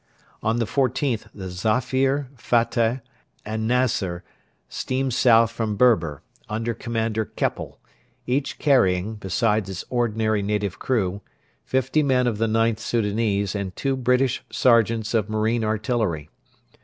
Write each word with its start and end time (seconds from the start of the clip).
On 0.41 0.57
the 0.57 0.65
14th 0.65 1.27
the 1.31 1.51
Zafir, 1.51 2.27
Fateh, 2.35 3.01
and 3.45 3.69
Naser 3.69 4.23
steamed 4.67 5.13
south 5.13 5.51
from 5.51 5.75
Berber, 5.75 6.23
under 6.49 6.73
Commander 6.73 7.25
Keppel, 7.25 7.77
each 8.25 8.57
carrying, 8.57 9.13
besides 9.13 9.69
its 9.69 9.85
ordinary 9.91 10.41
native 10.41 10.79
crew, 10.79 11.21
fifty 11.63 12.01
men 12.01 12.25
of 12.25 12.39
the 12.39 12.47
IXth 12.47 12.79
Soudanese 12.79 13.53
and 13.53 13.75
two 13.75 13.95
British 13.95 14.43
sergeants 14.49 15.13
of 15.13 15.29
Marine 15.29 15.63
Artillery. 15.63 16.31